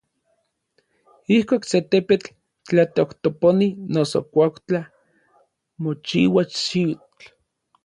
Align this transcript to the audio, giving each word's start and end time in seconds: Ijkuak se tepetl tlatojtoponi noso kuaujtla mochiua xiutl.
Ijkuak 1.35 1.63
se 1.71 1.77
tepetl 1.89 2.27
tlatojtoponi 2.67 3.67
noso 3.93 4.19
kuaujtla 4.31 4.81
mochiua 5.81 6.43
xiutl. 6.61 7.23